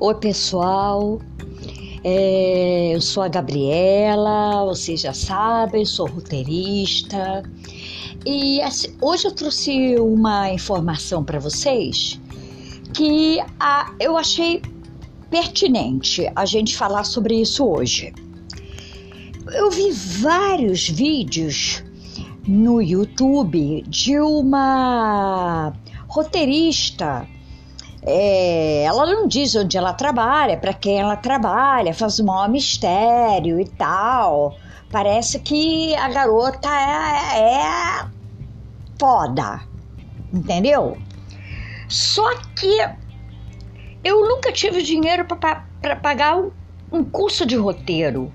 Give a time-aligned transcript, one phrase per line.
[0.00, 1.20] Oi, pessoal.
[2.04, 7.42] É, eu sou a Gabriela, vocês já sabem, sou roteirista.
[8.24, 12.20] E assim, hoje eu trouxe uma informação para vocês
[12.94, 14.62] que a, eu achei
[15.30, 18.14] pertinente a gente falar sobre isso hoje.
[19.52, 21.82] Eu vi vários vídeos
[22.46, 25.72] no YouTube de uma
[26.06, 27.26] roteirista
[28.02, 33.60] é, ela não diz onde ela trabalha, para quem ela trabalha, faz um maior mistério
[33.60, 34.56] e tal.
[34.90, 38.06] Parece que a garota é, é
[38.98, 39.62] foda,
[40.32, 40.96] entendeu?
[41.88, 42.78] Só que
[44.04, 46.50] eu nunca tive dinheiro para pagar um,
[46.92, 48.32] um curso de roteiro.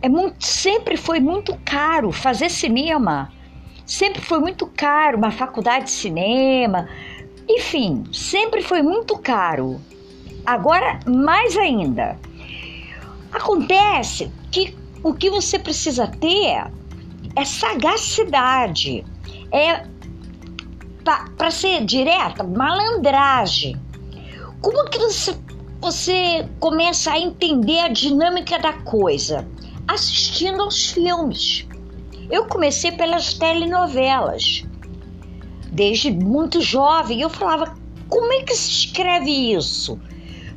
[0.00, 3.32] É muito, sempre foi muito caro fazer cinema.
[3.86, 6.88] Sempre foi muito caro uma faculdade de cinema,
[7.48, 9.80] enfim, sempre foi muito caro.
[10.44, 12.18] Agora, mais ainda.
[13.32, 16.70] Acontece que o que você precisa ter
[17.34, 19.04] é sagacidade,
[19.50, 19.86] é
[21.36, 23.76] para ser direta, malandragem.
[24.60, 25.36] Como que você,
[25.80, 29.48] você começa a entender a dinâmica da coisa?
[29.88, 31.66] Assistindo aos filmes.
[32.30, 34.64] Eu comecei pelas telenovelas
[35.72, 37.20] desde muito jovem.
[37.20, 37.74] Eu falava,
[38.08, 39.98] como é que se escreve isso?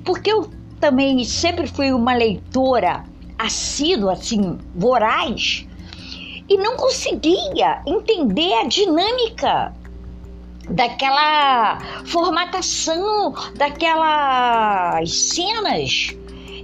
[0.04, 0.50] Porque eu
[0.80, 3.06] também sempre fui uma leitora
[3.38, 5.66] assídua, assim, voraz,
[6.48, 9.74] e não conseguia entender a dinâmica
[10.70, 16.16] daquela formatação, daquelas cenas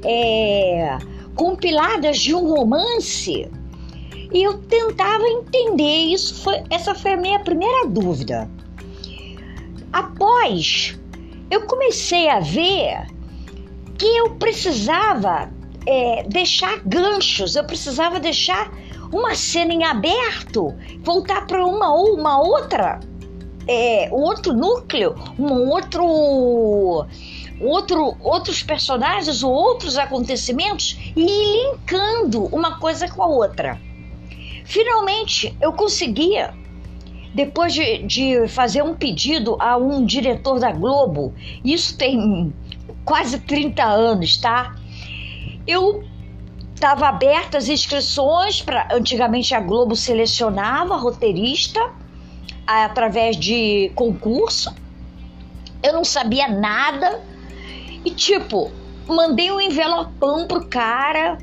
[0.03, 0.97] é,
[1.35, 3.49] compiladas de um romance.
[4.31, 8.49] E eu tentava entender isso, foi, essa foi a minha primeira dúvida.
[9.91, 10.97] Após,
[11.49, 13.07] eu comecei a ver
[13.97, 15.51] que eu precisava
[15.85, 18.71] é, deixar ganchos, eu precisava deixar
[19.11, 23.01] uma cena em aberto, voltar para uma ou uma outra,
[23.67, 27.05] é, outro núcleo, um outro
[27.59, 33.79] outro, outros personagens ou outros acontecimentos e ir linkando uma coisa com a outra.
[34.71, 36.53] Finalmente eu conseguia,
[37.35, 42.53] depois de, de fazer um pedido a um diretor da Globo, isso tem
[43.03, 44.73] quase 30 anos, tá?
[45.67, 46.05] Eu
[46.73, 51.91] estava aberta as inscrições para antigamente a Globo selecionava roteirista
[52.65, 54.73] através de concurso.
[55.83, 57.21] Eu não sabia nada
[58.05, 58.71] e tipo,
[59.05, 61.37] mandei um envelopão pro cara,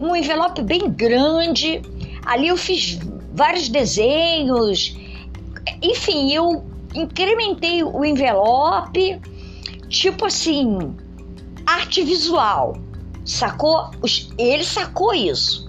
[0.00, 1.80] um envelope bem grande
[2.24, 2.98] Ali eu fiz
[3.32, 4.96] vários desenhos,
[5.82, 9.20] enfim, eu incrementei o envelope,
[9.88, 10.94] tipo assim,
[11.66, 12.76] arte visual,
[13.24, 13.90] sacou?
[14.38, 15.66] Ele sacou isso.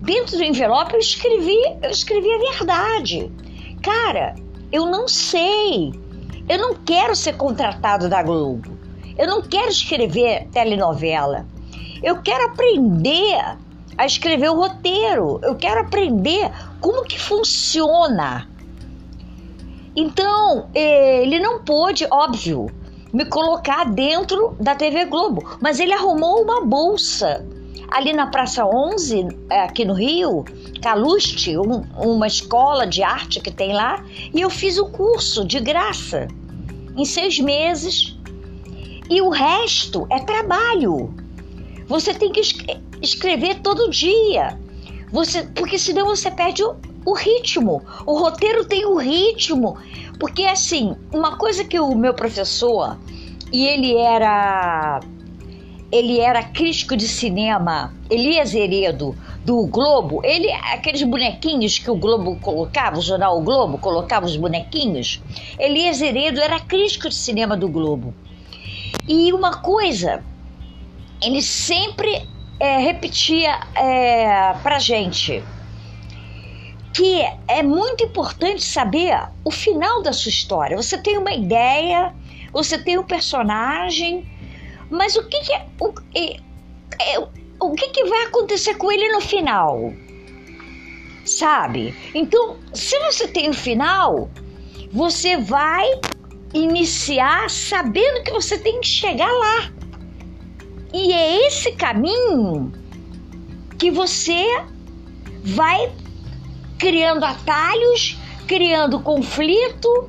[0.00, 3.32] Dentro do envelope eu escrevi, eu escrevi a verdade.
[3.82, 4.34] Cara,
[4.70, 5.92] eu não sei.
[6.48, 8.76] Eu não quero ser contratado da Globo.
[9.16, 11.46] Eu não quero escrever telenovela.
[12.02, 13.56] Eu quero aprender
[13.96, 15.40] a escrever o roteiro.
[15.42, 16.50] Eu quero aprender
[16.80, 18.48] como que funciona.
[19.96, 22.66] Então, eh, ele não pôde, óbvio,
[23.12, 27.46] me colocar dentro da TV Globo, mas ele arrumou uma bolsa
[27.94, 30.44] ali na Praça 11, eh, aqui no Rio,
[30.82, 34.04] Caluste, um, uma escola de arte que tem lá,
[34.34, 36.26] e eu fiz o curso de graça
[36.96, 38.18] em seis meses.
[39.08, 41.14] E o resto é trabalho.
[41.86, 42.40] Você tem que
[43.04, 44.58] escrever todo dia.
[45.12, 46.76] Você, porque senão você perde o,
[47.06, 47.82] o ritmo.
[48.04, 49.76] O roteiro tem o ritmo.
[50.18, 52.96] Porque assim, uma coisa que o meu professor,
[53.52, 55.00] e ele era
[55.92, 62.36] ele era crítico de cinema, Elias Heredo, do Globo, ele, aqueles bonequinhos que o Globo
[62.40, 65.22] colocava, o jornal o Globo colocava os bonequinhos,
[65.56, 68.12] Elias Heredo era crítico de cinema do Globo.
[69.06, 70.24] E uma coisa,
[71.22, 72.26] ele sempre
[72.64, 75.44] é, repetia é, pra gente
[76.94, 80.76] que é muito importante saber o final da sua história.
[80.76, 82.14] Você tem uma ideia,
[82.52, 84.26] você tem um personagem,
[84.88, 85.92] mas o que, que é, o,
[87.00, 87.18] é,
[87.60, 89.92] o que, que vai acontecer com ele no final?
[91.26, 91.94] Sabe?
[92.14, 94.30] Então, se você tem o final,
[94.90, 95.86] você vai
[96.54, 99.83] iniciar sabendo que você tem que chegar lá.
[100.96, 102.72] E é esse caminho
[103.76, 104.46] que você
[105.42, 105.92] vai
[106.78, 110.08] criando atalhos, criando conflito,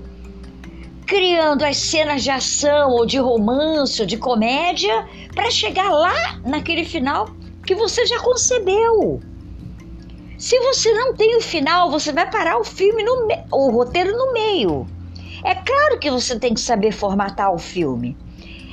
[1.08, 6.86] criando as cenas de ação ou de romance ou de comédia para chegar lá naquele
[6.86, 7.32] final
[7.66, 9.20] que você já concebeu.
[10.38, 14.34] Se você não tem o final, você vai parar o filme no o roteiro no
[14.34, 14.88] meio.
[15.44, 18.16] É claro que você tem que saber formatar o filme.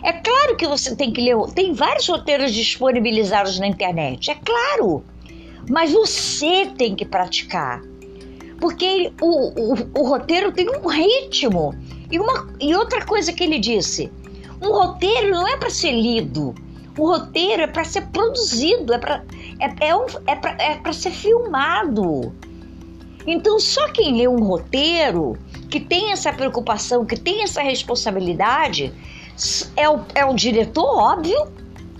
[0.02, 1.36] É claro que você tem que ler.
[1.54, 5.04] Tem vários roteiros disponibilizados na internet, é claro.
[5.68, 7.80] Mas você tem que praticar.
[8.60, 11.74] Porque o, o, o roteiro tem um ritmo.
[12.10, 14.10] E, uma, e outra coisa que ele disse:
[14.60, 16.54] um roteiro não é para ser lido.
[16.98, 19.24] O roteiro é para ser produzido, é para
[19.58, 22.32] é, é, um, é é ser filmado.
[23.26, 25.38] Então, só quem lê um roteiro
[25.70, 28.92] que tem essa preocupação, que tem essa responsabilidade,
[29.76, 31.52] é o, é o diretor, óbvio,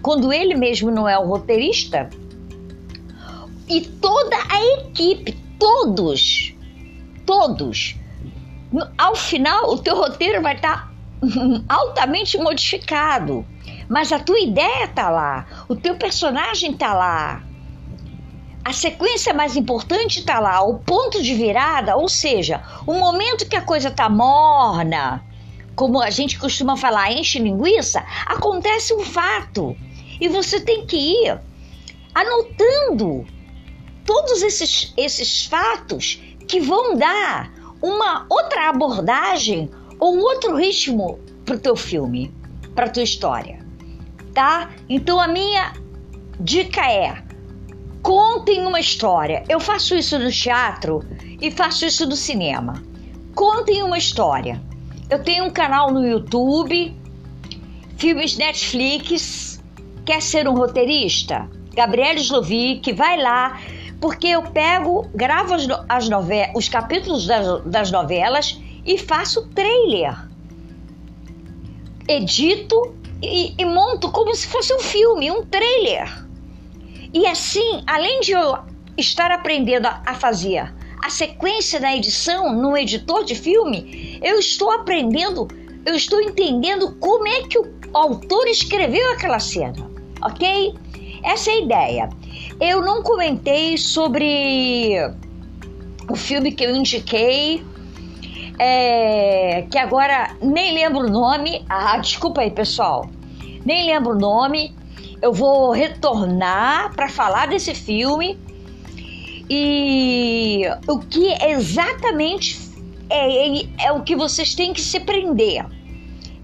[0.03, 2.11] quando ele mesmo não é o roteirista,
[3.69, 6.55] e toda a equipe, todos,
[7.25, 7.97] todos.
[8.99, 10.93] Ao final, o teu roteiro vai estar
[11.69, 13.47] altamente modificado,
[13.89, 17.43] mas a tua ideia tá lá, o teu personagem tá lá.
[18.65, 23.57] A sequência mais importante está lá, o ponto de virada, ou seja, o momento que
[23.57, 25.23] a coisa está morna,
[25.75, 29.77] como a gente costuma falar, enche linguiça, acontece um fato.
[30.21, 31.41] E você tem que ir
[32.15, 33.27] anotando
[34.05, 41.57] todos esses, esses fatos que vão dar uma outra abordagem ou um outro ritmo para
[41.57, 42.35] o teu filme,
[42.75, 43.65] para tua história,
[44.35, 44.71] tá?
[44.89, 45.73] Então a minha
[46.39, 47.23] dica é
[48.03, 49.45] Contem uma história.
[49.49, 51.05] Eu faço isso no teatro
[51.41, 52.83] e faço isso no cinema.
[53.33, 54.61] Contem uma história.
[55.13, 56.97] Eu tenho um canal no YouTube,
[57.99, 59.63] filmes Netflix.
[60.07, 61.51] Quer ser um roteirista?
[61.75, 63.61] Gabriel Slovic, vai lá,
[64.01, 70.17] porque eu pego, gravo as, as novelas, os capítulos das, das novelas e faço trailer.
[72.09, 76.27] Edito e, e monto como se fosse um filme, um trailer.
[77.13, 78.61] E assim, além de eu
[78.97, 80.73] estar aprendendo a fazer
[81.03, 85.49] a sequência da edição no editor de filme, eu estou aprendendo,
[85.85, 89.91] eu estou entendendo como é que o autor escreveu aquela cena,
[90.23, 90.75] ok?
[91.23, 92.09] Essa é a ideia.
[92.61, 94.97] Eu não comentei sobre
[96.09, 97.65] o filme que eu indiquei,
[98.59, 101.65] é, que agora nem lembro o nome.
[101.69, 103.09] Ah, desculpa aí, pessoal.
[103.65, 104.75] Nem lembro o nome
[105.23, 108.37] eu vou retornar para falar desse filme
[109.49, 112.72] e o que exatamente
[113.13, 115.65] é, é o que vocês têm que se prender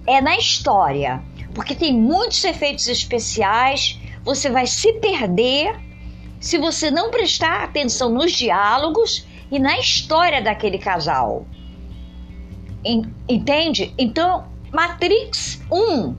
[0.08, 1.22] é na história,
[1.54, 5.78] porque tem muitos efeitos especiais, você vai se perder
[6.40, 11.46] se você não prestar atenção nos diálogos e na história daquele casal.
[13.28, 13.92] Entende?
[13.98, 16.16] Então, Matrix 1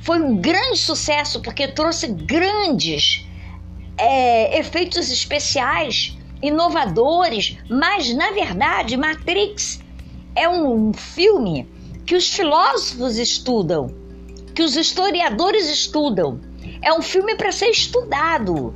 [0.00, 3.26] foi um grande sucesso porque trouxe grandes
[3.98, 9.84] é, efeitos especiais, inovadores, mas na verdade Matrix
[10.36, 11.66] é um filme
[12.04, 13.92] que os filósofos estudam,
[14.54, 16.38] que os historiadores estudam.
[16.82, 18.74] É um filme para ser estudado,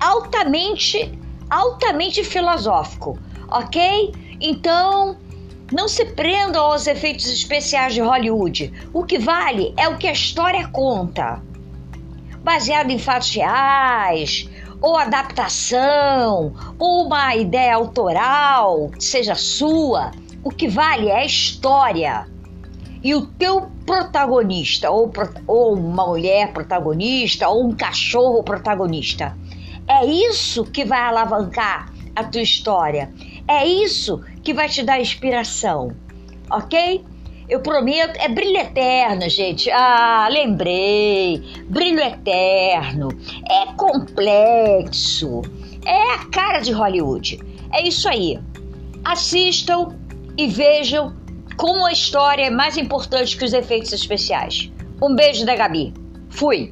[0.00, 1.12] altamente,
[1.48, 3.18] altamente filosófico,
[3.48, 4.12] ok?
[4.40, 5.16] Então
[5.70, 8.72] não se prendam aos efeitos especiais de Hollywood.
[8.92, 11.42] O que vale é o que a história conta.
[12.42, 14.48] Baseado em fatos reais,
[14.80, 20.10] ou adaptação, ou uma ideia autoral, seja sua,
[20.48, 22.26] o que vale é a história.
[23.04, 25.12] E o teu protagonista, ou,
[25.46, 29.36] ou uma mulher protagonista, ou um cachorro protagonista.
[29.86, 33.12] É isso que vai alavancar a tua história.
[33.46, 35.94] É isso que vai te dar inspiração,
[36.50, 37.04] ok?
[37.46, 39.70] Eu prometo, é brilho eterno, gente.
[39.70, 41.42] Ah, lembrei.
[41.68, 43.08] Brilho eterno.
[43.48, 45.42] É complexo.
[45.84, 47.38] É a cara de Hollywood.
[47.70, 48.38] É isso aí.
[49.04, 49.94] Assistam
[50.38, 51.16] e vejam
[51.56, 54.70] como a história é mais importante que os efeitos especiais.
[55.02, 55.92] Um beijo da Gabi.
[56.30, 56.70] Fui.